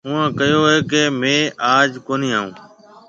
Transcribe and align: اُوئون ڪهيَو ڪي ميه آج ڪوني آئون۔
اُوئون 0.05 0.27
ڪهيَو 0.39 0.61
ڪي 0.91 1.03
ميه 1.19 1.39
آج 1.75 1.89
ڪوني 2.07 2.29
آئون۔ 2.39 2.51